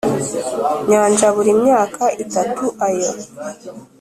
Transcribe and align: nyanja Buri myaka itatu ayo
nyanja 0.89 1.27
Buri 1.35 1.51
myaka 1.61 2.03
itatu 2.23 2.65
ayo 2.87 3.11